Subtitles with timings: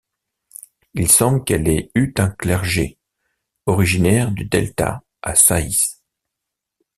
[0.95, 2.97] Il semble qu'elle ait eu un clergé,
[3.67, 6.01] originaire du delta à Saïs.